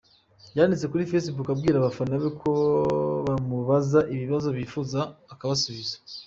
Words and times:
Yanditse 0.57 0.85
kuri 0.91 1.09
Facebook 1.11 1.47
abwira 1.53 1.75
abafana 1.77 2.13
be 2.21 2.29
ko 2.41 2.51
bamubaza 3.25 3.99
ibibazo 4.13 4.47
bifuza 4.57 4.99
akabasubiza. 5.33 5.95